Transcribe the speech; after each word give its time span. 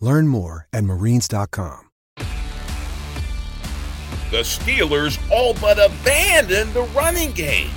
Learn 0.00 0.28
more 0.28 0.68
at 0.72 0.84
marines.com. 0.84 1.86
The 4.30 4.42
Steelers 4.42 5.18
all 5.30 5.54
but 5.54 5.78
abandoned 5.78 6.74
the 6.74 6.82
running 6.82 7.32
game. 7.32 7.70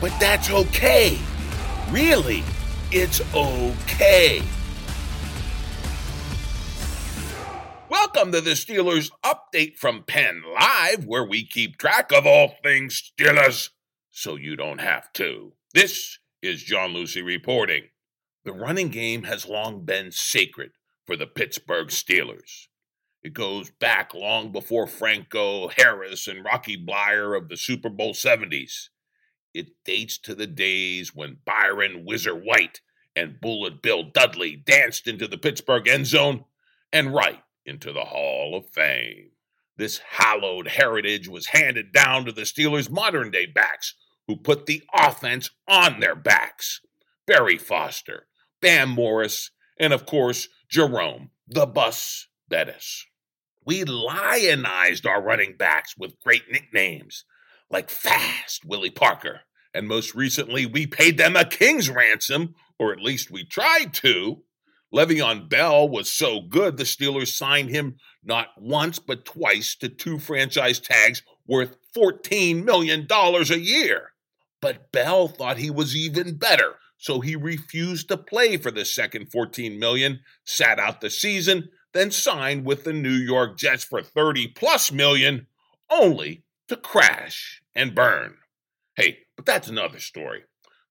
But 0.00 0.14
that's 0.18 0.50
okay. 0.50 1.18
Really, 1.90 2.42
it's 2.90 3.20
okay. 3.34 4.42
Welcome 7.90 8.32
to 8.32 8.40
the 8.40 8.52
Steelers 8.52 9.10
update 9.22 9.76
from 9.76 10.02
Penn 10.04 10.42
Live, 10.54 11.04
where 11.04 11.24
we 11.24 11.44
keep 11.44 11.76
track 11.76 12.10
of 12.10 12.26
all 12.26 12.54
things 12.62 13.12
Steelers 13.20 13.68
so 14.10 14.36
you 14.36 14.56
don't 14.56 14.80
have 14.80 15.12
to. 15.12 15.52
This 15.74 16.18
is 16.40 16.62
John 16.62 16.94
Luciew 16.94 17.24
reporting. 17.24 17.84
The 18.46 18.52
running 18.52 18.88
game 18.88 19.24
has 19.24 19.46
long 19.46 19.84
been 19.84 20.10
sacred 20.10 20.70
for 21.06 21.16
the 21.16 21.26
Pittsburgh 21.26 21.88
Steelers. 21.88 22.68
It 23.22 23.34
goes 23.34 23.70
back 23.70 24.14
long 24.14 24.50
before 24.50 24.86
Franco, 24.86 25.68
Harris, 25.68 26.26
and 26.26 26.44
Rocky 26.44 26.76
Bleier 26.76 27.36
of 27.36 27.48
the 27.48 27.56
Super 27.56 27.88
Bowl 27.88 28.14
70s. 28.14 28.88
It 29.54 29.68
dates 29.84 30.18
to 30.18 30.34
the 30.34 30.46
days 30.46 31.14
when 31.14 31.38
Byron 31.44 32.04
Whizzer 32.04 32.34
White 32.34 32.80
and 33.14 33.40
Bullet 33.40 33.82
Bill 33.82 34.02
Dudley 34.02 34.56
danced 34.56 35.06
into 35.06 35.28
the 35.28 35.38
Pittsburgh 35.38 35.86
end 35.86 36.06
zone 36.06 36.44
and 36.92 37.14
right 37.14 37.42
into 37.64 37.92
the 37.92 38.04
Hall 38.04 38.56
of 38.56 38.70
Fame. 38.70 39.30
This 39.76 39.98
hallowed 39.98 40.68
heritage 40.68 41.28
was 41.28 41.46
handed 41.46 41.92
down 41.92 42.24
to 42.24 42.32
the 42.32 42.42
Steelers' 42.42 42.90
modern 42.90 43.30
day 43.30 43.46
backs 43.46 43.94
who 44.26 44.36
put 44.36 44.66
the 44.66 44.82
offense 44.94 45.50
on 45.68 46.00
their 46.00 46.14
backs. 46.14 46.80
Barry 47.26 47.58
Foster, 47.58 48.26
Bam 48.60 48.90
Morris, 48.90 49.50
and 49.78 49.92
of 49.92 50.06
course, 50.06 50.48
Jerome, 50.72 51.28
the 51.46 51.66
Bus 51.66 52.28
Bettis. 52.48 53.04
We 53.62 53.84
lionized 53.84 55.04
our 55.04 55.20
running 55.20 55.54
backs 55.58 55.98
with 55.98 56.18
great 56.20 56.44
nicknames 56.50 57.26
like 57.68 57.90
Fast 57.90 58.64
Willie 58.64 58.88
Parker. 58.88 59.40
And 59.74 59.86
most 59.86 60.14
recently, 60.14 60.64
we 60.64 60.86
paid 60.86 61.18
them 61.18 61.36
a 61.36 61.44
king's 61.44 61.90
ransom, 61.90 62.54
or 62.78 62.90
at 62.90 63.02
least 63.02 63.30
we 63.30 63.44
tried 63.44 63.92
to. 63.96 64.44
Le'Veon 64.94 65.50
Bell 65.50 65.86
was 65.86 66.10
so 66.10 66.40
good, 66.40 66.78
the 66.78 66.84
Steelers 66.84 67.36
signed 67.36 67.68
him 67.68 67.96
not 68.24 68.48
once, 68.56 68.98
but 68.98 69.26
twice 69.26 69.74
to 69.74 69.90
two 69.90 70.18
franchise 70.18 70.80
tags 70.80 71.22
worth 71.46 71.76
$14 71.94 72.64
million 72.64 73.06
a 73.10 73.56
year. 73.58 74.12
But 74.62 74.90
Bell 74.90 75.28
thought 75.28 75.58
he 75.58 75.70
was 75.70 75.94
even 75.94 76.36
better, 76.36 76.76
so 77.02 77.18
he 77.18 77.34
refused 77.34 78.06
to 78.06 78.16
play 78.16 78.56
for 78.56 78.70
the 78.70 78.84
second 78.84 79.32
14 79.32 79.76
million, 79.76 80.20
sat 80.44 80.78
out 80.78 81.00
the 81.00 81.10
season, 81.10 81.68
then 81.92 82.12
signed 82.12 82.64
with 82.64 82.84
the 82.84 82.92
New 82.92 83.10
York 83.10 83.58
Jets 83.58 83.82
for 83.82 84.04
30 84.04 84.46
plus 84.54 84.92
million, 84.92 85.48
only 85.90 86.44
to 86.68 86.76
crash 86.76 87.60
and 87.74 87.92
burn. 87.92 88.36
Hey, 88.94 89.18
but 89.34 89.44
that's 89.44 89.66
another 89.66 89.98
story. 89.98 90.44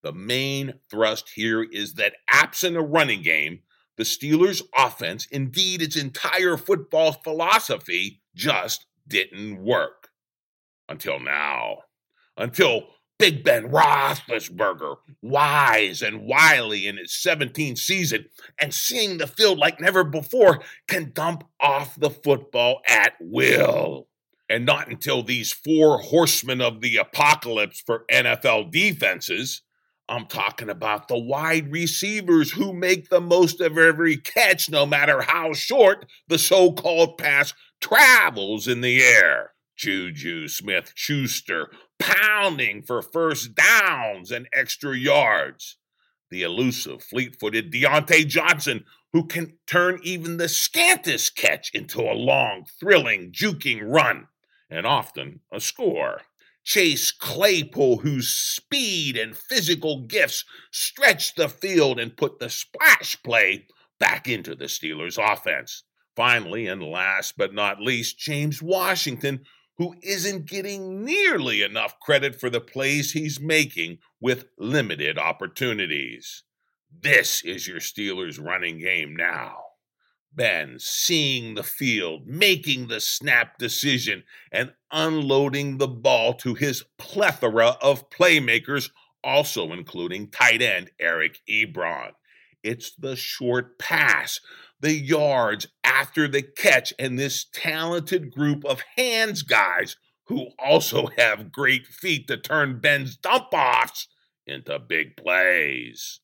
The 0.03 0.11
main 0.11 0.73
thrust 0.89 1.29
here 1.33 1.63
is 1.63 1.94
that 1.94 2.17
absent 2.28 2.75
a 2.75 2.81
running 2.81 3.22
game, 3.22 3.61
the 3.95 4.03
Steelers' 4.03 4.61
offense, 4.78 5.28
indeed 5.31 5.81
its 5.81 5.95
entire 5.95 6.57
football 6.57 7.13
philosophy, 7.13 8.19
just 8.35 8.85
didn't 9.07 9.63
work. 9.63 10.09
Until 10.89 11.22
now. 11.22 11.83
Until 12.35 12.88
Big 13.22 13.44
Ben 13.44 13.70
Roethlisberger, 13.70 14.96
wise 15.22 16.02
and 16.02 16.26
wily 16.26 16.88
in 16.88 16.98
his 16.98 17.12
17th 17.12 17.78
season, 17.78 18.26
and 18.59 18.74
seeing 18.74 19.20
the 19.20 19.28
field 19.28 19.59
like 19.59 19.80
never 19.80 20.04
before, 20.04 20.64
can 20.88 21.12
dump 21.14 21.44
off 21.59 21.96
the 22.00 22.09
football 22.09 22.82
at 22.90 23.14
will. 23.22 24.08
And 24.50 24.66
not 24.66 24.88
until 24.88 25.22
these 25.22 25.54
four 25.54 26.00
horsemen 26.00 26.62
of 26.62 26.82
the 26.82 26.98
apocalypse 26.98 27.80
for 27.80 28.06
NFL 28.12 28.72
defenses, 28.72 29.62
I'm 30.09 30.26
talking 30.26 30.72
about 30.72 31.08
the 31.08 31.20
wide 31.20 31.72
receivers 31.72 32.52
who 32.52 32.74
make 32.74 33.09
the 33.09 33.22
most 33.22 33.62
of 33.62 33.78
every 33.78 34.18
catch, 34.18 34.68
no 34.68 34.88
matter 34.88 35.22
how 35.22 35.53
short 35.53 36.08
the 36.28 36.40
so 36.40 36.72
called 36.72 37.20
pass 37.20 37.53
travels 37.82 38.68
in 38.68 38.82
the 38.82 39.03
air. 39.03 39.52
Juju 39.82 40.48
Smith 40.48 40.92
Schuster, 40.94 41.72
pounding 42.01 42.81
for 42.81 43.01
first 43.01 43.56
downs 43.56 44.31
and 44.31 44.47
extra 44.53 44.97
yards. 44.97 45.78
The 46.29 46.44
elusive, 46.44 47.03
fleet 47.03 47.39
footed 47.39 47.72
Diontae 47.72 48.28
Johnson, 48.28 48.85
who 49.13 49.28
can 49.28 49.57
turn 49.67 50.00
even 50.03 50.38
the 50.38 50.50
scantest 50.50 51.35
catch 51.35 51.72
into 51.73 52.01
a 52.01 52.13
long, 52.13 52.66
thrilling, 52.79 53.31
juking 53.31 53.81
run, 53.84 54.28
and 54.69 54.85
often 54.85 55.41
a 55.51 55.59
score. 55.59 56.22
Chase 56.63 57.11
Claypool, 57.11 57.97
whose 57.97 58.29
speed 58.29 59.17
and 59.17 59.35
physical 59.35 60.01
gifts 60.01 60.45
stretch 60.72 61.35
the 61.35 61.50
field 61.50 62.00
and 62.00 62.16
put 62.16 62.40
the 62.40 62.50
splash 62.50 63.22
play 63.23 63.67
back 64.00 64.28
into 64.28 64.56
the 64.56 64.66
Steelers' 64.66 65.17
offense. 65.17 65.84
Finally, 66.16 66.67
and 66.67 66.84
last 66.84 67.35
but 67.38 67.53
not 67.53 67.81
least, 67.81 68.19
James 68.19 68.61
Washington, 68.61 69.44
who 69.81 69.96
isn't 70.03 70.46
getting 70.46 71.03
nearly 71.03 71.64
enough 71.64 72.00
credit 72.00 72.40
for 72.40 72.52
the 72.52 72.62
plays 72.62 73.14
he's 73.14 73.40
making 73.40 73.97
with 74.19 74.46
limited 74.59 75.18
opportunities. 75.18 76.44
This 77.02 77.44
is 77.44 77.68
your 77.68 77.80
Steelers 77.80 78.40
running 78.40 78.78
game 78.78 79.16
now. 79.16 79.56
Ben 80.31 80.75
seeing 80.78 81.56
the 81.56 81.64
field, 81.64 82.28
making 82.28 82.90
the 82.90 83.00
snap 83.00 83.58
decision, 83.58 84.24
and 84.52 84.72
unloading 84.91 85.80
the 85.80 85.88
ball 85.88 86.36
to 86.36 86.53
his 86.53 86.84
plethora 87.00 87.75
of 87.81 88.08
playmakers, 88.12 88.91
also 89.24 89.72
including 89.72 90.30
tight 90.30 90.62
end 90.62 90.91
Eric 91.00 91.40
Ebron. 91.50 92.12
It's 92.63 92.95
the 92.95 93.16
short 93.16 93.79
pass, 93.79 94.39
the 94.79 94.94
yards 94.94 95.67
after 95.83 96.27
the 96.27 96.44
catch, 96.44 96.94
and 96.99 97.17
this 97.17 97.45
talented 97.53 98.31
group 98.31 98.66
of 98.66 98.84
hands 98.96 99.41
guys 99.41 99.96
who 100.25 100.47
also 100.59 101.08
have 101.17 101.52
great 101.52 101.87
feet 101.87 102.28
to 102.28 102.37
turn 102.37 102.79
Ben's 102.79 103.17
dump 103.17 103.47
offs 103.53 104.08
into 104.46 104.79
big 104.79 105.17
plays. 105.17 106.19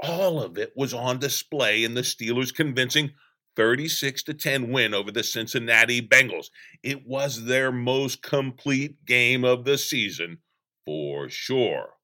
All 0.00 0.42
of 0.42 0.58
it 0.58 0.72
was 0.76 0.94
on 0.94 1.18
display 1.18 1.84
in 1.84 1.94
the 1.94 2.02
Steelers' 2.02 2.54
convincing 2.54 3.12
36 3.56 4.22
to 4.24 4.34
10 4.34 4.70
win 4.70 4.94
over 4.94 5.10
the 5.10 5.24
Cincinnati 5.24 6.00
Bengals. 6.00 6.46
It 6.82 7.06
was 7.06 7.44
their 7.44 7.72
most 7.72 8.22
complete 8.22 9.04
game 9.04 9.44
of 9.44 9.64
the 9.64 9.76
season 9.76 10.38
for 10.84 11.28
sure. 11.28 11.94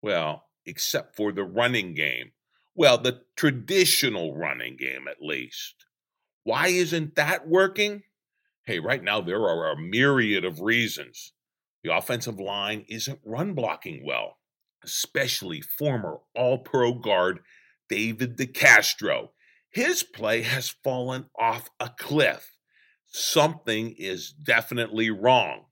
Well, 0.00 0.44
except 0.64 1.16
for 1.16 1.32
the 1.32 1.44
running 1.44 1.94
game 1.94 2.32
well, 2.74 2.98
the 2.98 3.22
traditional 3.36 4.34
running 4.36 4.76
game, 4.76 5.06
at 5.08 5.22
least. 5.22 5.84
Why 6.44 6.68
isn't 6.68 7.14
that 7.16 7.46
working? 7.46 8.02
Hey, 8.64 8.78
right 8.78 9.02
now 9.02 9.20
there 9.20 9.42
are 9.42 9.70
a 9.70 9.76
myriad 9.80 10.44
of 10.44 10.60
reasons. 10.60 11.32
The 11.84 11.94
offensive 11.94 12.38
line 12.38 12.84
isn't 12.88 13.20
run 13.24 13.54
blocking 13.54 14.04
well, 14.04 14.38
especially 14.84 15.60
former 15.60 16.18
All 16.34 16.58
Pro 16.58 16.94
guard 16.94 17.40
David 17.88 18.36
DeCastro. 18.38 19.30
His 19.70 20.02
play 20.02 20.42
has 20.42 20.68
fallen 20.68 21.26
off 21.38 21.70
a 21.80 21.90
cliff. 21.98 22.50
something 23.12 23.94
is 23.98 24.32
definitely 24.32 25.10
wrong. 25.10 25.66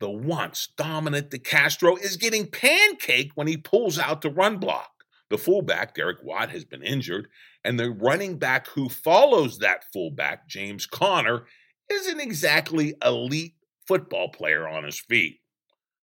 The 0.00 0.10
once 0.10 0.68
dominant 0.76 1.30
DeCastro 1.30 2.00
is 2.00 2.16
getting 2.16 2.46
pancaked 2.46 3.32
when 3.34 3.46
he 3.46 3.56
pulls 3.56 3.98
out 3.98 4.22
the 4.22 4.30
run 4.30 4.58
block. 4.58 4.97
The 5.30 5.38
fullback, 5.38 5.94
Derek 5.94 6.22
Watt, 6.22 6.50
has 6.50 6.64
been 6.64 6.82
injured, 6.82 7.28
and 7.64 7.78
the 7.78 7.90
running 7.90 8.38
back 8.38 8.68
who 8.68 8.88
follows 8.88 9.58
that 9.58 9.84
fullback, 9.92 10.48
James 10.48 10.86
Conner, 10.86 11.44
isn't 11.90 12.20
exactly 12.20 12.94
elite 13.04 13.54
football 13.86 14.28
player 14.28 14.66
on 14.66 14.84
his 14.84 14.98
feet. 14.98 15.40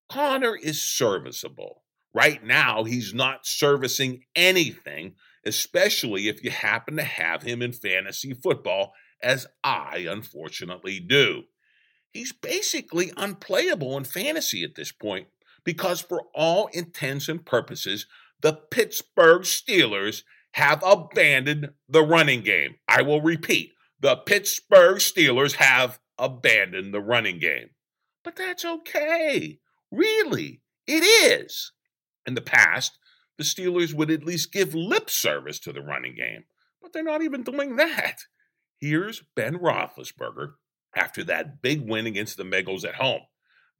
Conner 0.09 0.55
is 0.55 0.81
serviceable. 0.81 1.83
Right 2.13 2.43
now, 2.43 2.83
he's 2.83 3.13
not 3.13 3.45
servicing 3.45 4.23
anything, 4.35 5.15
especially 5.43 6.27
if 6.27 6.43
you 6.43 6.51
happen 6.51 6.95
to 6.97 7.03
have 7.03 7.43
him 7.43 7.61
in 7.61 7.73
fantasy 7.73 8.33
football, 8.33 8.93
as 9.21 9.47
I 9.63 10.07
unfortunately 10.09 10.99
do. 10.99 11.43
He's 12.11 12.31
basically 12.31 13.11
unplayable 13.17 13.97
in 13.97 14.05
fantasy 14.05 14.63
at 14.63 14.75
this 14.75 14.91
point 14.91 15.27
because, 15.63 15.99
for 15.99 16.27
all 16.33 16.67
intents 16.67 17.27
and 17.27 17.45
purposes, 17.45 18.05
the 18.45 18.53
Pittsburgh 18.53 19.41
Steelers 19.41 20.21
have 20.51 20.83
abandoned 20.85 21.71
the 21.89 22.03
running 22.03 22.41
game. 22.41 22.75
I 22.87 23.01
will 23.01 23.19
repeat 23.19 23.71
the 23.99 24.17
Pittsburgh 24.17 24.97
Steelers 24.97 25.53
have 25.53 25.97
abandoned 26.19 26.93
the 26.93 27.01
running 27.01 27.39
game. 27.39 27.71
But 28.23 28.35
that's 28.35 28.63
okay. 28.63 29.57
Really, 29.91 30.61
it 30.85 31.01
is. 31.01 31.71
In 32.27 32.35
the 32.35 32.41
past, 32.41 32.99
the 33.39 33.43
Steelers 33.43 33.95
would 33.95 34.11
at 34.11 34.23
least 34.23 34.51
give 34.51 34.75
lip 34.75 35.09
service 35.09 35.59
to 35.61 35.73
the 35.73 35.81
running 35.81 36.13
game, 36.13 36.43
but 36.83 36.93
they're 36.93 37.01
not 37.01 37.23
even 37.23 37.41
doing 37.41 37.77
that. 37.77 38.17
Here's 38.79 39.23
Ben 39.35 39.57
Roethlisberger 39.57 40.51
after 40.95 41.23
that 41.23 41.63
big 41.63 41.89
win 41.89 42.05
against 42.05 42.37
the 42.37 42.43
Bengals 42.43 42.85
at 42.85 42.93
home. 42.93 43.21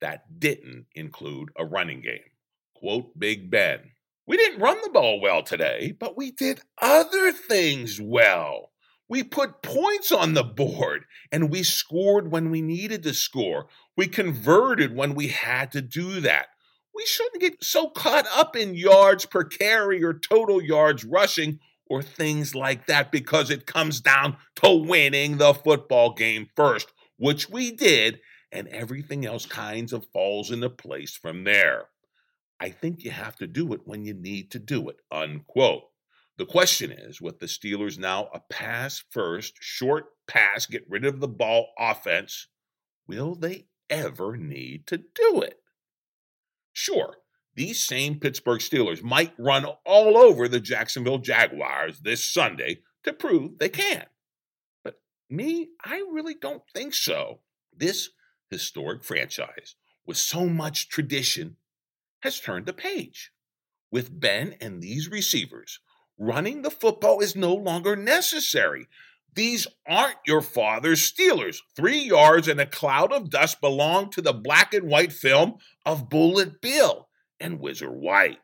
That 0.02 0.40
didn't 0.40 0.88
include 0.96 1.50
a 1.56 1.64
running 1.64 2.02
game. 2.02 2.32
Quote 2.74 3.20
Big 3.20 3.52
Ben. 3.52 3.92
We 4.28 4.38
didn't 4.38 4.62
run 4.62 4.78
the 4.82 4.90
ball 4.90 5.22
well 5.22 5.44
today, 5.44 5.96
but 6.00 6.18
we 6.18 6.32
did 6.32 6.62
other 6.82 7.32
things 7.32 8.02
well. 8.02 8.72
We 9.08 9.24
put 9.24 9.62
points 9.62 10.12
on 10.12 10.34
the 10.34 10.44
board 10.44 11.06
and 11.32 11.52
we 11.52 11.62
scored 11.62 12.32
when 12.32 12.50
we 12.50 12.62
needed 12.62 13.04
to 13.04 13.14
score. 13.14 13.68
We 13.96 14.08
converted 14.08 14.96
when 14.96 15.14
we 15.14 15.28
had 15.28 15.72
to 15.74 15.82
do 15.82 16.22
that. 16.22 16.48
We 16.96 17.06
shouldn't 17.06 17.42
get 17.42 17.64
so 17.64 17.90
caught 17.90 18.26
up 18.34 18.56
in 18.56 18.74
yards 18.74 19.26
per 19.26 19.44
carry 19.44 20.04
or 20.04 20.14
total 20.14 20.60
yards 20.60 21.04
rushing 21.04 21.60
or 21.88 22.02
things 22.02 22.56
like 22.56 22.88
that 22.88 23.12
because 23.12 23.52
it 23.52 23.68
comes 23.68 24.02
down 24.02 24.38
to 24.56 24.72
winning 24.72 25.38
the 25.38 25.54
football 25.54 26.14
game 26.14 26.50
first, 26.56 26.92
which 27.18 27.48
we 27.48 27.72
did, 27.72 28.22
and 28.52 28.68
everything 28.70 29.24
else 29.24 29.46
kinds 29.46 29.94
of 29.94 30.08
falls 30.14 30.50
into 30.50 30.70
place 30.70 31.16
from 31.16 31.44
there. 31.44 31.90
I 32.60 32.70
think 32.70 33.04
you 33.04 33.12
have 33.12 33.36
to 33.38 33.48
do 33.48 33.74
it 33.74 33.82
when 33.86 34.06
you 34.06 34.14
need 34.14 34.52
to 34.52 34.60
do 34.60 34.90
it, 34.90 34.98
unquote. 35.12 35.84
The 36.38 36.46
question 36.46 36.92
is 36.92 37.22
with 37.22 37.40
the 37.40 37.46
Steelers 37.46 37.98
now 37.98 38.30
a 38.34 38.40
pass 38.40 39.04
first, 39.10 39.56
short 39.60 40.06
pass, 40.28 40.66
get 40.66 40.90
rid 40.90 41.06
of 41.06 41.20
the 41.20 41.28
ball 41.28 41.70
offense, 41.80 42.48
will 43.08 43.36
they 43.36 43.68
ever 43.90 44.36
need 44.36 44.88
to 44.88 44.98
do 44.98 45.42
it? 45.42 45.60
Sure, 46.74 47.18
these 47.56 47.82
same 47.82 48.20
Pittsburgh 48.20 48.60
Steelers 48.60 49.02
might 49.02 49.34
run 49.38 49.66
all 49.86 50.18
over 50.18 50.48
the 50.48 50.60
Jacksonville 50.60 51.20
Jaguars 51.20 52.02
this 52.02 52.26
Sunday 52.26 52.80
to 53.04 53.14
prove 53.14 53.60
they 53.60 53.70
can. 53.70 54.06
But 54.84 55.00
me, 55.30 55.70
I 55.84 55.98
really 56.12 56.36
don't 56.36 56.64
think 56.74 56.94
so. 56.94 57.40
This 57.74 58.10
historic 58.50 59.04
franchise, 59.04 59.76
with 60.06 60.18
so 60.18 60.48
much 60.48 60.90
tradition, 60.90 61.56
has 62.22 62.40
turned 62.40 62.66
the 62.66 62.74
page. 62.74 63.32
With 63.92 64.20
Ben 64.20 64.56
and 64.60 64.82
these 64.82 65.10
receivers, 65.10 65.80
running 66.18 66.62
the 66.62 66.72
football 66.72 67.20
is 67.20 67.36
no 67.36 67.54
longer 67.54 67.96
necessary. 67.96 68.88
These 69.34 69.68
aren't 69.88 70.18
your 70.26 70.42
father's 70.42 71.12
Steelers. 71.12 71.58
Three 71.76 72.00
yards 72.00 72.48
and 72.48 72.60
a 72.60 72.66
cloud 72.66 73.12
of 73.12 73.30
dust 73.30 73.60
belong 73.60 74.10
to 74.12 74.22
the 74.22 74.34
black 74.34 74.74
and 74.74 74.90
white 74.90 75.12
film 75.12 75.56
of 75.86 76.10
Bullet 76.10 76.62
Bill 76.62 77.10
and 77.40 77.60
Whizzer 77.60 77.92
White. 77.92 78.40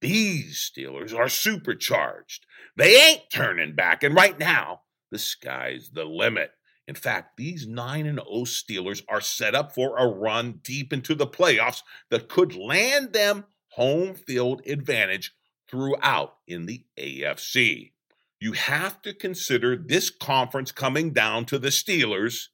These 0.00 0.70
Steelers 0.70 1.14
are 1.14 1.28
supercharged. 1.28 2.46
They 2.76 2.96
ain't 2.96 3.30
turning 3.32 3.74
back, 3.74 4.02
and 4.02 4.14
right 4.14 4.38
now, 4.38 4.82
the 5.10 5.18
sky's 5.18 5.90
the 5.92 6.04
limit. 6.04 6.50
In 6.88 6.94
fact, 6.94 7.36
these 7.36 7.66
9 7.66 8.06
and 8.06 8.18
0 8.18 8.44
Steelers 8.44 9.02
are 9.08 9.20
set 9.20 9.54
up 9.54 9.74
for 9.74 9.98
a 9.98 10.06
run 10.06 10.60
deep 10.62 10.92
into 10.92 11.14
the 11.14 11.26
playoffs 11.26 11.82
that 12.10 12.28
could 12.28 12.54
land 12.54 13.12
them 13.12 13.44
home 13.70 14.14
field 14.14 14.62
advantage 14.66 15.34
throughout 15.68 16.36
in 16.46 16.66
the 16.66 16.84
AFC. 16.98 17.92
You 18.40 18.52
have 18.52 19.02
to 19.02 19.12
consider 19.12 19.76
this 19.76 20.10
conference 20.10 20.70
coming 20.70 21.12
down 21.12 21.46
to 21.46 21.58
the 21.58 21.68
Steelers 21.68 22.48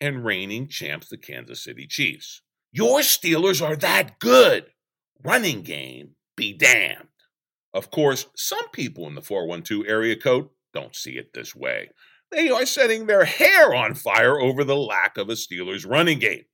and 0.00 0.24
reigning 0.24 0.68
champs, 0.68 1.08
the 1.08 1.16
Kansas 1.16 1.62
City 1.62 1.86
Chiefs. 1.86 2.42
Your 2.72 3.00
Steelers 3.00 3.66
are 3.66 3.76
that 3.76 4.18
good. 4.18 4.66
Running 5.24 5.62
game 5.62 6.10
be 6.36 6.52
damned. 6.52 7.08
Of 7.72 7.90
course, 7.90 8.26
some 8.36 8.68
people 8.70 9.06
in 9.06 9.14
the 9.14 9.22
412 9.22 9.84
area 9.86 10.16
code 10.16 10.48
don't 10.72 10.94
see 10.94 11.12
it 11.12 11.32
this 11.32 11.54
way. 11.54 11.90
They 12.30 12.50
are 12.50 12.66
setting 12.66 13.06
their 13.06 13.24
hair 13.24 13.74
on 13.74 13.94
fire 13.94 14.38
over 14.38 14.64
the 14.64 14.76
lack 14.76 15.16
of 15.16 15.28
a 15.28 15.32
Steelers 15.32 15.88
running 15.88 16.18
game. 16.18 16.44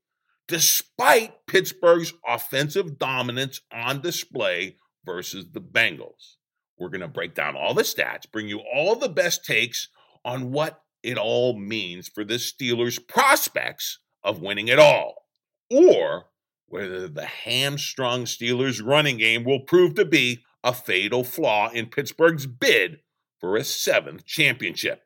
Despite 0.46 1.46
Pittsburgh's 1.46 2.12
offensive 2.26 2.98
dominance 2.98 3.60
on 3.72 4.00
display 4.00 4.76
versus 5.04 5.46
the 5.52 5.60
Bengals. 5.60 6.36
We're 6.78 6.90
going 6.90 7.00
to 7.00 7.08
break 7.08 7.34
down 7.34 7.56
all 7.56 7.74
the 7.74 7.82
stats, 7.82 8.30
bring 8.30 8.48
you 8.48 8.60
all 8.60 8.96
the 8.96 9.08
best 9.08 9.44
takes 9.44 9.88
on 10.24 10.52
what 10.52 10.82
it 11.02 11.18
all 11.18 11.58
means 11.58 12.08
for 12.08 12.24
the 12.24 12.34
Steelers' 12.34 13.04
prospects 13.06 14.00
of 14.22 14.40
winning 14.40 14.68
it 14.68 14.78
all, 14.78 15.26
or 15.70 16.26
whether 16.66 17.06
the 17.08 17.26
hamstrung 17.26 18.24
Steelers' 18.24 18.84
running 18.84 19.18
game 19.18 19.44
will 19.44 19.60
prove 19.60 19.94
to 19.94 20.04
be 20.04 20.42
a 20.64 20.72
fatal 20.72 21.22
flaw 21.22 21.70
in 21.70 21.86
Pittsburgh's 21.86 22.46
bid 22.46 23.00
for 23.38 23.56
a 23.56 23.64
seventh 23.64 24.24
championship. 24.24 25.03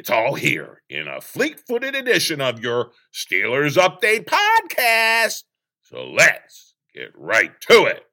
It's 0.00 0.08
all 0.08 0.32
here 0.32 0.80
in 0.88 1.08
a 1.08 1.20
fleet 1.20 1.60
footed 1.68 1.94
edition 1.94 2.40
of 2.40 2.60
your 2.60 2.92
Steelers 3.12 3.76
Update 3.76 4.24
podcast. 4.24 5.44
So 5.82 6.06
let's 6.06 6.72
get 6.94 7.10
right 7.14 7.52
to 7.68 7.84
it. 7.84 8.04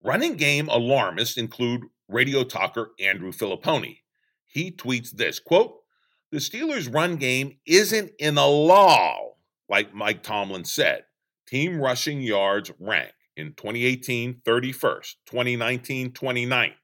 Running 0.00 0.36
game 0.36 0.68
alarmists 0.68 1.36
include 1.36 1.82
radio 2.06 2.44
talker 2.44 2.92
Andrew 3.00 3.32
Fillipponi. 3.32 3.96
He 4.46 4.70
tweets 4.70 5.10
this 5.10 5.40
quote, 5.40 5.80
The 6.30 6.38
Steelers' 6.38 6.94
run 6.94 7.16
game 7.16 7.56
isn't 7.66 8.12
in 8.20 8.38
a 8.38 8.46
lull, 8.46 9.40
like 9.68 9.92
Mike 9.92 10.22
Tomlin 10.22 10.64
said. 10.64 11.02
Team 11.48 11.80
rushing 11.80 12.20
yards 12.20 12.70
rank 12.78 13.10
in 13.36 13.54
2018 13.54 14.42
31st, 14.46 15.14
2019 15.26 16.12
29th, 16.12 16.74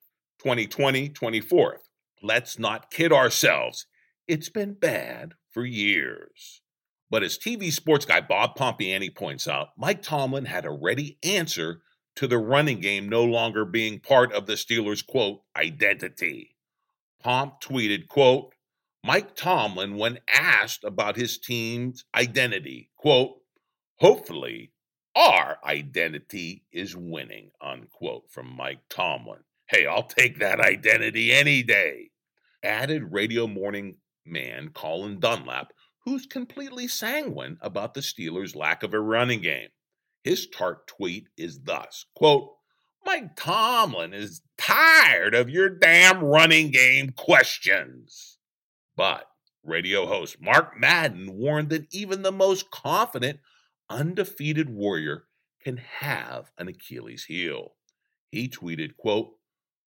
2020 0.40 1.10
24th. 1.10 1.78
Let's 2.20 2.58
not 2.58 2.90
kid 2.90 3.12
ourselves. 3.12 3.86
It's 4.26 4.48
been 4.48 4.74
bad 4.74 5.34
for 5.50 5.64
years. 5.64 6.62
But 7.10 7.22
as 7.22 7.38
TV 7.38 7.70
sports 7.70 8.06
guy 8.06 8.20
Bob 8.22 8.56
Pompeani 8.56 9.14
points 9.14 9.46
out, 9.46 9.68
Mike 9.76 10.02
Tomlin 10.02 10.46
had 10.46 10.64
a 10.64 10.70
ready 10.70 11.18
answer 11.22 11.82
to 12.16 12.26
the 12.26 12.38
running 12.38 12.80
game 12.80 13.08
no 13.08 13.22
longer 13.24 13.64
being 13.64 14.00
part 14.00 14.32
of 14.32 14.46
the 14.46 14.54
Steelers' 14.54 15.06
quote, 15.06 15.42
identity. 15.54 16.56
Pomp 17.22 17.60
tweeted, 17.60 18.08
quote, 18.08 18.54
Mike 19.04 19.36
Tomlin, 19.36 19.96
when 19.96 20.18
asked 20.32 20.84
about 20.84 21.16
his 21.16 21.38
team's 21.38 22.04
identity, 22.14 22.90
quote, 22.96 23.36
hopefully 23.96 24.72
our 25.14 25.58
identity 25.64 26.64
is 26.72 26.96
winning, 26.96 27.50
unquote, 27.60 28.30
from 28.30 28.56
Mike 28.56 28.80
Tomlin. 28.88 29.40
Hey, 29.66 29.86
I'll 29.86 30.04
take 30.04 30.38
that 30.38 30.60
identity 30.60 31.32
any 31.32 31.62
day. 31.62 32.10
Added 32.62 33.12
radio 33.12 33.46
morning 33.46 33.96
man 34.24 34.70
Colin 34.70 35.20
Dunlap, 35.20 35.72
who's 36.04 36.26
completely 36.26 36.88
sanguine 36.88 37.58
about 37.60 37.94
the 37.94 38.00
Steelers' 38.00 38.56
lack 38.56 38.82
of 38.82 38.94
a 38.94 39.00
running 39.00 39.40
game. 39.40 39.68
His 40.22 40.46
tart 40.46 40.86
tweet 40.86 41.28
is 41.36 41.60
thus 41.64 42.06
quote, 42.14 42.50
Mike 43.04 43.36
Tomlin 43.36 44.14
is 44.14 44.40
tired 44.56 45.34
of 45.34 45.50
your 45.50 45.68
damn 45.68 46.24
running 46.24 46.70
game 46.70 47.10
questions. 47.10 48.38
But 48.96 49.26
radio 49.62 50.06
host 50.06 50.40
Mark 50.40 50.78
Madden 50.78 51.36
warned 51.36 51.70
that 51.70 51.92
even 51.92 52.22
the 52.22 52.32
most 52.32 52.70
confident, 52.70 53.40
undefeated 53.90 54.70
warrior 54.70 55.24
can 55.62 55.76
have 55.76 56.50
an 56.58 56.68
Achilles 56.68 57.24
heel. 57.24 57.74
He 58.30 58.48
tweeted, 58.48 58.96
quote, 58.96 59.32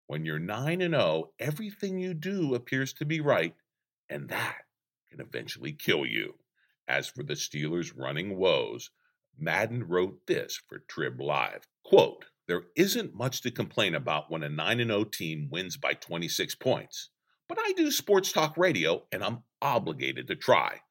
when 0.08 0.26
you're 0.26 0.40
9 0.40 0.82
and 0.82 0.94
0, 0.94 1.32
everything 1.40 2.00
you 2.00 2.14
do 2.14 2.56
appears 2.56 2.94
to 2.94 3.06
be 3.06 3.20
right, 3.20 3.54
and 4.10 4.30
that 4.30 4.64
can 5.10 5.20
eventually 5.20 5.74
kill 5.74 6.06
you. 6.06 6.36
As 6.88 7.08
for 7.08 7.24
the 7.24 7.34
Steelers' 7.34 7.94
running 7.96 8.38
woes, 8.38 8.90
Madden 9.38 9.88
wrote 9.88 10.26
this 10.26 10.60
for 10.68 10.80
Trib 10.80 11.20
Live. 11.20 11.68
Quote, 11.84 12.26
there 12.48 12.64
isn't 12.76 13.14
much 13.14 13.42
to 13.42 13.52
complain 13.52 13.94
about 13.94 14.32
when 14.32 14.42
a 14.44 14.50
9 14.50 14.78
0 14.78 15.04
team 15.06 15.50
wins 15.52 15.76
by 15.76 15.94
26 15.94 16.56
points. 16.56 17.10
But 17.50 17.60
I 17.60 17.74
do 17.74 17.92
sports 17.92 18.32
talk 18.32 18.58
radio 18.58 19.04
and 19.12 19.24
I'm 19.24 19.44
obligated 19.62 20.28
to 20.28 20.36
try. 20.36 20.82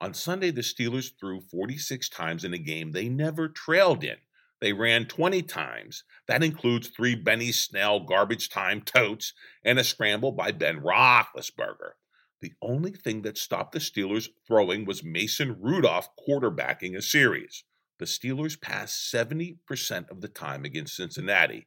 On 0.00 0.14
Sunday, 0.14 0.50
the 0.50 0.60
Steelers 0.60 1.10
threw 1.18 1.40
46 1.40 2.08
times 2.10 2.44
in 2.44 2.54
a 2.54 2.58
game 2.58 2.92
they 2.92 3.08
never 3.08 3.48
trailed 3.48 4.04
in. 4.04 4.16
They 4.60 4.72
ran 4.72 5.06
20 5.06 5.42
times. 5.42 6.04
That 6.26 6.42
includes 6.42 6.88
three 6.88 7.14
Benny 7.14 7.52
Snell 7.52 8.00
garbage 8.00 8.48
time 8.48 8.82
totes 8.82 9.32
and 9.64 9.78
a 9.78 9.84
scramble 9.84 10.32
by 10.32 10.52
Ben 10.52 10.80
Roethlisberger. 10.80 11.92
The 12.40 12.52
only 12.62 12.92
thing 12.92 13.22
that 13.22 13.36
stopped 13.36 13.72
the 13.72 13.80
Steelers 13.80 14.28
throwing 14.46 14.84
was 14.84 15.02
Mason 15.02 15.60
Rudolph 15.60 16.08
quarterbacking 16.16 16.96
a 16.96 17.02
series. 17.02 17.64
The 17.98 18.04
Steelers 18.04 18.60
passed 18.60 19.12
70% 19.12 20.10
of 20.10 20.20
the 20.20 20.28
time 20.28 20.64
against 20.64 20.96
Cincinnati. 20.96 21.66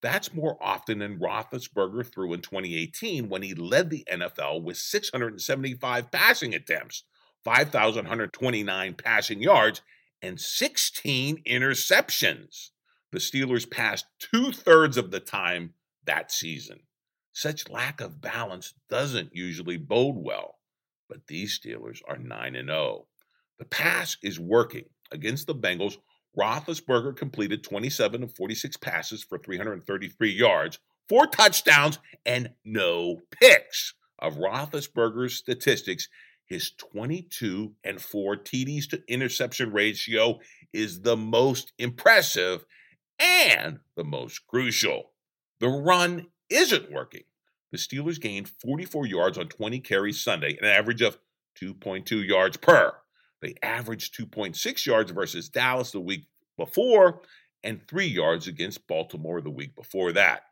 That's 0.00 0.34
more 0.34 0.56
often 0.60 0.98
than 0.98 1.18
Roethlisberger 1.18 2.06
threw 2.06 2.32
in 2.34 2.40
2018 2.40 3.28
when 3.28 3.42
he 3.42 3.54
led 3.54 3.90
the 3.90 4.06
NFL 4.10 4.62
with 4.62 4.76
675 4.76 6.10
passing 6.10 6.54
attempts, 6.54 7.04
5,129 7.44 8.94
passing 8.94 9.42
yards, 9.42 9.82
and 10.20 10.40
16 10.40 11.42
interceptions. 11.44 12.70
The 13.10 13.18
Steelers 13.18 13.68
passed 13.68 14.06
two 14.18 14.52
thirds 14.52 14.96
of 14.96 15.10
the 15.10 15.20
time 15.20 15.74
that 16.04 16.30
season. 16.30 16.80
Such 17.32 17.68
lack 17.68 18.00
of 18.00 18.20
balance 18.20 18.74
doesn't 18.88 19.34
usually 19.34 19.78
bode 19.78 20.16
well, 20.16 20.58
but 21.08 21.26
these 21.26 21.58
Steelers 21.58 22.00
are 22.06 22.18
9 22.18 22.52
0. 22.54 23.06
The 23.58 23.64
pass 23.64 24.16
is 24.22 24.38
working. 24.38 24.84
Against 25.10 25.46
the 25.46 25.54
Bengals, 25.54 25.96
Roethlisberger 26.38 27.16
completed 27.16 27.62
27 27.62 28.22
of 28.22 28.34
46 28.34 28.76
passes 28.78 29.22
for 29.22 29.38
333 29.38 30.30
yards, 30.30 30.78
four 31.08 31.26
touchdowns, 31.26 31.98
and 32.24 32.50
no 32.64 33.20
picks. 33.30 33.94
Of 34.18 34.36
Roethlisberger's 34.36 35.34
statistics, 35.34 36.08
his 36.46 36.70
22 36.72 37.74
and 37.82 38.00
4 38.00 38.36
TDs 38.36 38.88
to 38.90 39.02
interception 39.08 39.72
ratio 39.72 40.38
is 40.72 41.00
the 41.00 41.16
most 41.16 41.72
impressive 41.78 42.64
and 43.18 43.80
the 43.96 44.04
most 44.04 44.46
crucial. 44.46 45.12
The 45.60 45.68
run 45.68 46.26
isn't 46.52 46.92
working. 46.92 47.22
The 47.70 47.78
Steelers 47.78 48.20
gained 48.20 48.48
44 48.48 49.06
yards 49.06 49.38
on 49.38 49.48
20 49.48 49.80
carries 49.80 50.22
Sunday, 50.22 50.58
an 50.60 50.66
average 50.66 51.02
of 51.02 51.18
2.2 51.60 52.26
yards 52.26 52.56
per. 52.56 52.94
They 53.40 53.54
averaged 53.62 54.16
2.6 54.16 54.86
yards 54.86 55.10
versus 55.10 55.48
Dallas 55.48 55.90
the 55.90 56.00
week 56.00 56.26
before 56.56 57.22
and 57.64 57.80
3 57.88 58.06
yards 58.06 58.46
against 58.46 58.86
Baltimore 58.86 59.40
the 59.40 59.50
week 59.50 59.74
before 59.74 60.12
that. 60.12 60.42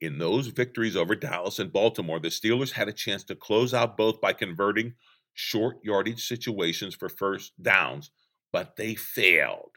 In 0.00 0.18
those 0.18 0.48
victories 0.48 0.96
over 0.96 1.14
Dallas 1.14 1.58
and 1.58 1.72
Baltimore, 1.72 2.18
the 2.18 2.28
Steelers 2.28 2.72
had 2.72 2.88
a 2.88 2.92
chance 2.92 3.24
to 3.24 3.34
close 3.34 3.72
out 3.72 3.96
both 3.96 4.20
by 4.20 4.32
converting 4.32 4.94
short 5.32 5.78
yardage 5.82 6.26
situations 6.26 6.94
for 6.94 7.08
first 7.08 7.52
downs, 7.62 8.10
but 8.52 8.76
they 8.76 8.94
failed. 8.94 9.70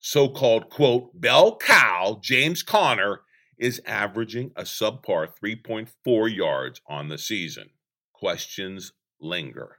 So 0.00 0.28
called, 0.28 0.70
quote, 0.70 1.20
bell 1.20 1.56
cow 1.56 2.20
James 2.22 2.62
Conner 2.62 3.20
is 3.60 3.80
averaging 3.86 4.50
a 4.56 4.62
subpar 4.62 5.28
3.4 5.40 6.34
yards 6.34 6.80
on 6.88 7.08
the 7.08 7.18
season. 7.18 7.68
Questions 8.14 8.92
linger. 9.20 9.76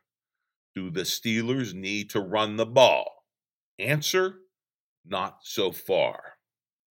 Do 0.75 0.89
the 0.89 1.01
Steelers 1.01 1.73
need 1.73 2.09
to 2.11 2.21
run 2.21 2.55
the 2.55 2.65
ball? 2.65 3.25
Answer 3.79 4.35
not 5.03 5.39
so 5.41 5.71
far. 5.71 6.33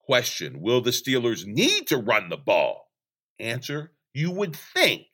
Question 0.04 0.60
Will 0.60 0.80
the 0.80 0.90
Steelers 0.90 1.46
need 1.46 1.86
to 1.86 1.96
run 1.96 2.28
the 2.28 2.36
ball? 2.36 2.88
Answer 3.38 3.92
You 4.12 4.32
would 4.32 4.56
think 4.56 5.06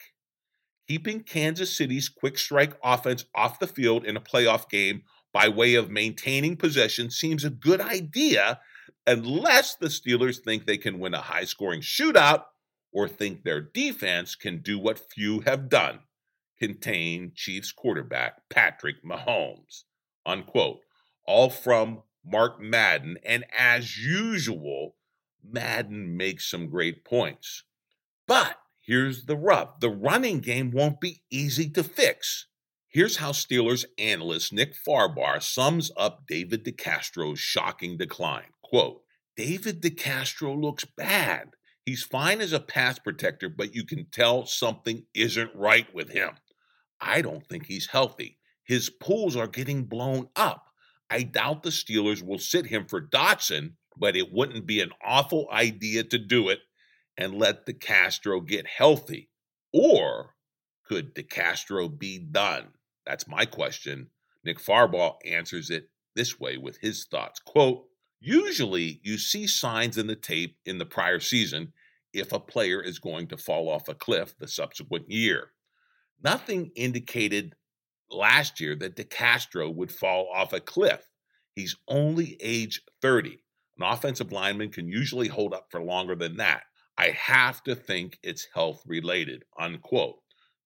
keeping 0.88 1.22
Kansas 1.22 1.76
City's 1.76 2.08
quick 2.08 2.38
strike 2.38 2.72
offense 2.82 3.26
off 3.34 3.58
the 3.58 3.66
field 3.66 4.04
in 4.04 4.16
a 4.16 4.20
playoff 4.20 4.68
game 4.70 5.02
by 5.32 5.48
way 5.48 5.74
of 5.74 5.90
maintaining 5.90 6.56
possession 6.56 7.10
seems 7.10 7.44
a 7.44 7.50
good 7.50 7.80
idea 7.80 8.60
unless 9.06 9.76
the 9.76 9.88
Steelers 9.88 10.38
think 10.38 10.66
they 10.66 10.78
can 10.78 10.98
win 10.98 11.14
a 11.14 11.20
high 11.20 11.44
scoring 11.44 11.80
shootout 11.80 12.44
or 12.92 13.08
think 13.08 13.42
their 13.42 13.60
defense 13.60 14.34
can 14.34 14.60
do 14.62 14.78
what 14.78 14.98
few 14.98 15.40
have 15.40 15.68
done 15.68 16.00
contain 16.58 17.32
Chiefs 17.34 17.72
quarterback 17.72 18.48
Patrick 18.48 19.04
Mahomes. 19.04 19.84
Unquote. 20.24 20.80
All 21.26 21.50
from 21.50 22.02
Mark 22.24 22.60
Madden. 22.60 23.18
And 23.24 23.44
as 23.56 23.98
usual, 23.98 24.96
Madden 25.44 26.16
makes 26.16 26.50
some 26.50 26.68
great 26.68 27.04
points. 27.04 27.64
But 28.26 28.56
Here's 28.86 29.24
the 29.24 29.36
rub 29.36 29.80
the 29.80 29.90
running 29.90 30.38
game 30.38 30.70
won't 30.70 31.00
be 31.00 31.20
easy 31.28 31.68
to 31.70 31.82
fix. 31.82 32.46
Here's 32.86 33.16
how 33.16 33.32
Steelers 33.32 33.84
analyst 33.98 34.52
Nick 34.52 34.76
Farabaugh 34.76 35.42
sums 35.42 35.90
up 35.96 36.28
David 36.28 36.64
DeCastro's 36.64 37.40
shocking 37.40 37.98
decline. 37.98 38.52
Quote, 38.68 39.02
David 39.36 39.80
DeCastro 39.80 40.60
looks 40.60 40.84
bad. 40.84 41.50
He's 41.84 42.02
fine 42.02 42.40
as 42.40 42.52
a 42.52 42.58
pass 42.58 42.98
protector, 42.98 43.48
but 43.48 43.74
you 43.74 43.84
can 43.84 44.06
tell 44.10 44.44
something 44.44 45.04
isn't 45.14 45.54
right 45.54 45.86
with 45.94 46.10
him. 46.10 46.30
I 47.00 47.22
don't 47.22 47.46
think 47.46 47.66
he's 47.66 47.86
healthy. 47.86 48.38
His 48.64 48.90
pulls 48.90 49.36
are 49.36 49.46
getting 49.46 49.84
blown 49.84 50.28
up. 50.34 50.70
I 51.08 51.22
doubt 51.22 51.62
the 51.62 51.70
Steelers 51.70 52.22
will 52.22 52.40
sit 52.40 52.66
him 52.66 52.86
for 52.86 53.00
Dotson, 53.00 53.74
but 53.96 54.16
it 54.16 54.32
wouldn't 54.32 54.66
be 54.66 54.80
an 54.80 54.90
awful 55.04 55.48
idea 55.52 56.02
to 56.02 56.18
do 56.18 56.48
it 56.48 56.58
and 57.16 57.38
let 57.38 57.66
DeCastro 57.66 58.44
get 58.44 58.66
healthy? 58.66 59.30
Or 59.72 60.34
could 60.84 61.14
DeCastro 61.14 61.96
be 61.96 62.18
done? 62.18 62.72
That's 63.06 63.28
my 63.28 63.46
question. 63.46 64.10
Nick 64.44 64.58
Farabaugh 64.58 65.18
answers 65.24 65.70
it 65.70 65.88
this 66.16 66.40
way 66.40 66.56
with 66.56 66.78
his 66.78 67.04
thoughts. 67.04 67.38
Quote, 67.38 67.84
usually 68.20 69.00
you 69.02 69.18
see 69.18 69.46
signs 69.46 69.98
in 69.98 70.06
the 70.06 70.16
tape 70.16 70.56
in 70.64 70.78
the 70.78 70.86
prior 70.86 71.20
season 71.20 71.72
if 72.12 72.32
a 72.32 72.40
player 72.40 72.80
is 72.80 72.98
going 72.98 73.28
to 73.28 73.36
fall 73.36 73.68
off 73.68 73.88
a 73.88 73.94
cliff 73.94 74.34
the 74.38 74.48
subsequent 74.48 75.10
year. 75.10 75.50
Nothing 76.22 76.70
indicated 76.74 77.54
last 78.10 78.60
year 78.60 78.74
that 78.76 78.96
DeCastro 78.96 79.74
would 79.74 79.92
fall 79.92 80.30
off 80.34 80.52
a 80.52 80.60
cliff. 80.60 81.08
He's 81.54 81.76
only 81.88 82.36
age 82.40 82.82
30. 83.02 83.42
An 83.78 83.84
offensive 83.84 84.32
lineman 84.32 84.70
can 84.70 84.88
usually 84.88 85.28
hold 85.28 85.52
up 85.52 85.66
for 85.70 85.82
longer 85.82 86.14
than 86.14 86.36
that. 86.36 86.62
I 86.96 87.08
have 87.10 87.62
to 87.64 87.74
think 87.74 88.18
it's 88.22 88.48
health 88.54 88.82
related, 88.86 89.44
unquote. 89.58 90.16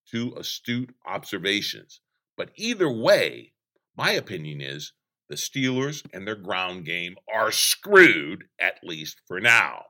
Two 0.09 0.33
astute 0.37 0.93
observations. 1.05 2.01
But 2.37 2.51
either 2.55 2.89
way, 2.89 3.53
my 3.97 4.11
opinion 4.11 4.61
is 4.61 4.93
the 5.31 5.37
Steelers 5.37 6.05
and 6.13 6.27
their 6.27 6.35
ground 6.35 6.85
game 6.85 7.15
are 7.33 7.51
screwed, 7.51 8.43
at 8.59 8.83
least 8.83 9.21
for 9.25 9.39
now. 9.39 9.85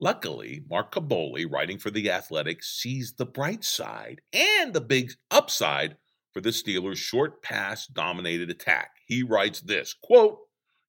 Luckily, 0.00 0.62
Mark 0.70 0.94
Kaboly, 0.94 1.44
writing 1.50 1.78
for 1.78 1.90
The 1.90 2.08
Athletic, 2.08 2.62
sees 2.62 3.14
the 3.14 3.26
bright 3.26 3.64
side 3.64 4.20
and 4.32 4.72
the 4.72 4.80
big 4.80 5.14
upside 5.32 5.96
for 6.32 6.40
the 6.40 6.50
Steelers' 6.50 6.96
short 6.96 7.42
pass 7.42 7.88
dominated 7.88 8.50
attack. 8.50 8.92
He 9.04 9.24
writes 9.24 9.60
this 9.60 9.94
quote, 10.00 10.38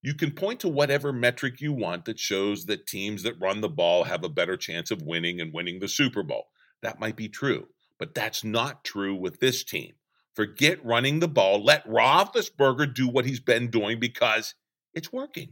you 0.03 0.13
can 0.13 0.31
point 0.31 0.59
to 0.61 0.69
whatever 0.69 1.11
metric 1.11 1.59
you 1.59 1.73
want 1.73 2.05
that 2.05 2.19
shows 2.19 2.67
that 2.67 2.85
teams 2.85 3.23
that 3.23 3.41
run 3.41 3.59
the 3.61 3.67
ball 3.67 4.03
have 4.03 4.23
a 4.23 4.29
better 4.29 4.55
chance 4.55 4.91
of 4.91 5.01
winning 5.01 5.41
and 5.41 5.51
winning 5.51 5.79
the 5.79 5.87
Super 5.87 6.21
Bowl. 6.21 6.45
That 6.83 6.99
might 6.99 7.15
be 7.15 7.27
true, 7.27 7.67
but 7.97 8.13
that's 8.13 8.43
not 8.43 8.85
true 8.85 9.15
with 9.15 9.39
this 9.39 9.63
team. 9.63 9.93
Forget 10.39 10.85
running 10.85 11.19
the 11.19 11.27
ball. 11.27 11.61
Let 11.61 11.85
Roethlisberger 11.85 12.93
do 12.93 13.09
what 13.09 13.25
he's 13.25 13.41
been 13.41 13.69
doing 13.69 13.99
because 13.99 14.55
it's 14.93 15.11
working. 15.11 15.51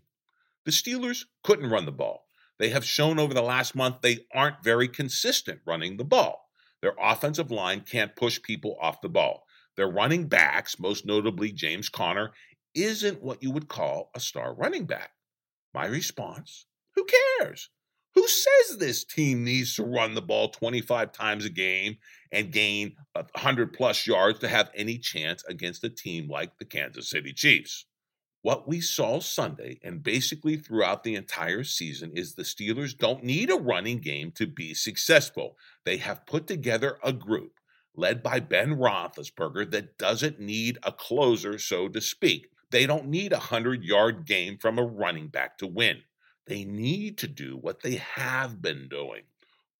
The 0.63 0.71
Steelers 0.71 1.25
couldn't 1.43 1.69
run 1.69 1.83
the 1.83 1.91
ball. 1.91 2.23
They 2.57 2.69
have 2.69 2.85
shown 2.85 3.19
over 3.19 3.33
the 3.33 3.41
last 3.41 3.75
month 3.75 3.97
they 3.99 4.19
aren't 4.33 4.63
very 4.63 4.87
consistent 4.87 5.59
running 5.67 5.97
the 5.97 6.05
ball. 6.05 6.49
Their 6.81 6.93
offensive 7.01 7.51
line 7.51 7.81
can't 7.81 8.15
push 8.15 8.41
people 8.41 8.77
off 8.81 9.01
the 9.01 9.09
ball. 9.09 9.43
Their 9.75 9.89
running 9.89 10.29
backs, 10.29 10.79
most 10.79 11.05
notably 11.05 11.51
James 11.51 11.89
Conner, 11.89 12.31
isn't 12.73 13.21
what 13.21 13.43
you 13.43 13.51
would 13.51 13.67
call 13.67 14.09
a 14.15 14.21
star 14.21 14.53
running 14.53 14.85
back. 14.85 15.11
My 15.73 15.85
response 15.85 16.65
who 16.95 17.05
cares? 17.39 17.69
Who 18.17 18.27
says 18.27 18.77
this 18.77 19.03
team 19.03 19.43
needs 19.43 19.75
to 19.75 19.83
run 19.83 20.15
the 20.15 20.23
ball 20.23 20.49
25 20.49 21.11
times 21.11 21.45
a 21.45 21.51
game 21.51 21.97
and 22.31 22.51
gain 22.51 22.95
100 23.13 23.73
plus 23.73 24.07
yards 24.07 24.39
to 24.39 24.47
have 24.47 24.71
any 24.73 24.97
chance 24.97 25.43
against 25.43 25.83
a 25.83 25.89
team 25.91 26.27
like 26.27 26.57
the 26.57 26.65
Kansas 26.65 27.11
City 27.11 27.31
Chiefs? 27.31 27.85
What 28.41 28.67
we 28.67 28.81
saw 28.81 29.19
Sunday 29.19 29.79
and 29.83 30.01
basically 30.01 30.57
throughout 30.57 31.03
the 31.03 31.13
entire 31.13 31.63
season 31.63 32.11
is 32.15 32.33
the 32.33 32.41
Steelers 32.41 32.97
don't 32.97 33.23
need 33.23 33.51
a 33.51 33.55
running 33.55 33.99
game 33.99 34.31
to 34.31 34.47
be 34.47 34.73
successful. 34.73 35.55
They 35.85 35.97
have 35.97 36.25
put 36.25 36.47
together 36.47 36.97
a 37.03 37.13
group 37.13 37.59
led 37.95 38.23
by 38.23 38.39
Ben 38.39 38.77
Roethlisberger, 38.77 39.69
that 39.69 39.99
doesn't 39.99 40.39
need 40.39 40.79
a 40.81 40.91
closer, 40.91 41.59
so 41.59 41.87
to 41.89 42.01
speak. 42.01 42.49
They 42.71 42.87
don't 42.87 43.09
need 43.09 43.31
a 43.31 43.37
100 43.37 43.83
yard 43.83 44.25
game 44.25 44.57
from 44.57 44.79
a 44.79 44.83
running 44.83 45.27
back 45.27 45.59
to 45.59 45.67
win. 45.67 46.01
They 46.47 46.63
need 46.63 47.17
to 47.19 47.27
do 47.27 47.57
what 47.57 47.81
they 47.81 47.95
have 47.95 48.61
been 48.61 48.87
doing 48.87 49.23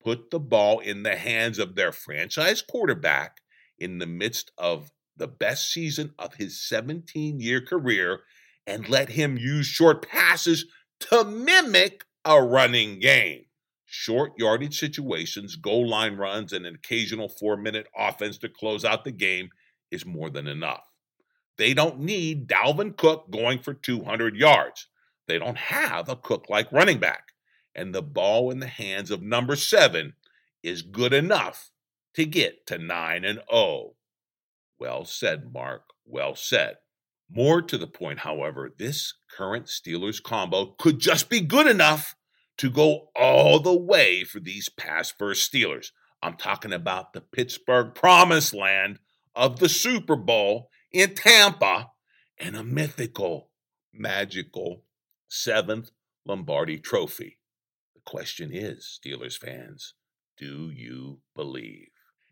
put 0.08 0.30
the 0.30 0.40
ball 0.40 0.80
in 0.80 1.02
the 1.02 1.16
hands 1.16 1.58
of 1.58 1.74
their 1.74 1.92
franchise 1.92 2.62
quarterback 2.62 3.40
in 3.78 3.98
the 3.98 4.06
midst 4.06 4.50
of 4.56 4.90
the 5.16 5.28
best 5.28 5.70
season 5.70 6.14
of 6.18 6.34
his 6.34 6.66
17 6.66 7.40
year 7.40 7.60
career 7.60 8.20
and 8.66 8.88
let 8.88 9.10
him 9.10 9.36
use 9.36 9.66
short 9.66 10.08
passes 10.08 10.66
to 11.00 11.24
mimic 11.24 12.04
a 12.24 12.42
running 12.42 12.98
game. 13.00 13.44
Short 13.84 14.32
yardage 14.36 14.78
situations, 14.78 15.56
goal 15.56 15.88
line 15.88 16.16
runs, 16.16 16.52
and 16.52 16.66
an 16.66 16.74
occasional 16.74 17.28
four 17.28 17.56
minute 17.56 17.86
offense 17.96 18.38
to 18.38 18.48
close 18.48 18.84
out 18.84 19.04
the 19.04 19.12
game 19.12 19.48
is 19.90 20.04
more 20.04 20.28
than 20.28 20.46
enough. 20.46 20.84
They 21.56 21.74
don't 21.74 22.00
need 22.00 22.46
Dalvin 22.46 22.96
Cook 22.96 23.30
going 23.30 23.58
for 23.58 23.74
200 23.74 24.36
yards. 24.36 24.86
They 25.28 25.38
don't 25.38 25.58
have 25.58 26.08
a 26.08 26.16
Cook 26.16 26.46
like 26.48 26.72
running 26.72 26.98
back. 26.98 27.28
And 27.74 27.94
the 27.94 28.02
ball 28.02 28.50
in 28.50 28.58
the 28.58 28.66
hands 28.66 29.10
of 29.10 29.22
number 29.22 29.54
seven 29.54 30.14
is 30.62 30.82
good 30.82 31.12
enough 31.12 31.70
to 32.14 32.24
get 32.24 32.66
to 32.66 32.78
9 32.78 33.24
and 33.24 33.40
0. 33.50 33.92
Well 34.80 35.04
said, 35.04 35.52
Mark. 35.52 35.84
Well 36.04 36.34
said. 36.34 36.76
More 37.30 37.60
to 37.62 37.76
the 37.76 37.86
point, 37.86 38.20
however, 38.20 38.72
this 38.76 39.14
current 39.30 39.66
Steelers 39.66 40.22
combo 40.22 40.74
could 40.78 40.98
just 40.98 41.28
be 41.28 41.40
good 41.40 41.66
enough 41.66 42.16
to 42.56 42.70
go 42.70 43.10
all 43.14 43.60
the 43.60 43.76
way 43.76 44.24
for 44.24 44.40
these 44.40 44.68
pass 44.68 45.10
first 45.10 45.52
Steelers. 45.52 45.92
I'm 46.22 46.36
talking 46.36 46.72
about 46.72 47.12
the 47.12 47.20
Pittsburgh 47.20 47.94
promised 47.94 48.54
land 48.54 48.98
of 49.34 49.60
the 49.60 49.68
Super 49.68 50.16
Bowl 50.16 50.70
in 50.90 51.14
Tampa 51.14 51.90
and 52.38 52.56
a 52.56 52.64
mythical, 52.64 53.50
magical 53.92 54.82
seventh 55.28 55.90
Lombardi 56.26 56.78
trophy. 56.78 57.38
The 57.94 58.00
question 58.04 58.50
is, 58.52 58.98
Steelers 58.98 59.36
fans, 59.36 59.94
do 60.36 60.70
you 60.70 61.20
believe? 61.34 61.88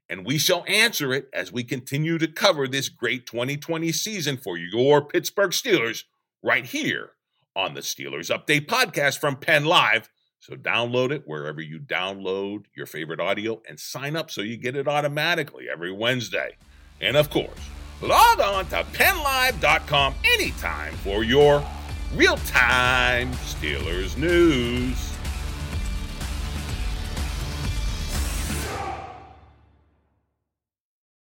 And 0.09 0.25
we 0.25 0.39
shall 0.39 0.65
answer 0.69 1.13
it 1.13 1.29
as 1.33 1.53
we 1.53 1.65
continue 1.65 2.19
to 2.19 2.29
cover 2.29 2.69
this 2.69 2.89
great 2.89 3.27
2020 3.27 3.91
season 3.93 4.37
for 4.37 4.57
your 4.57 5.05
Pittsburgh 5.05 5.51
Steelers 5.51 6.05
right 6.43 6.65
here 6.65 7.13
on 7.57 7.75
the 7.75 7.81
Steelers 7.81 8.31
Update 8.31 8.67
podcast 8.67 9.19
from 9.19 9.37
Penn 9.37 9.65
Live. 9.65 10.09
So 10.39 10.55
download 10.55 11.11
it 11.11 11.25
wherever 11.27 11.61
you 11.61 11.81
download 11.81 12.67
your 12.77 12.87
favorite 12.87 13.19
audio 13.19 13.61
and 13.69 13.81
sign 13.81 14.15
up 14.15 14.31
so 14.31 14.43
you 14.43 14.57
get 14.57 14.77
it 14.77 14.87
automatically 14.87 15.67
every 15.69 15.91
Wednesday. 15.91 16.57
And 17.01 17.17
of 17.17 17.31
course, 17.31 17.59
log 18.01 18.41
on 18.41 18.67
to 18.67 18.85
pennlive.com 18.93 20.15
anytime 20.25 20.95
for 20.97 21.25
your 21.25 21.67
real 22.15 22.37
time 22.39 23.33
Steelers 23.33 24.17
news. 24.17 25.16